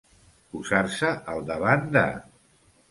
[0.55, 2.07] Posar-se al davant de.